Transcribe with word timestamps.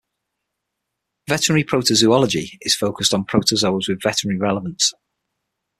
Veterinary 1.27 1.63
protozoology 1.63 2.57
is 2.61 2.75
focused 2.75 3.13
on 3.13 3.23
protozoas 3.23 3.87
with 3.87 4.01
veterinary 4.01 4.39
relevance. 4.39 4.91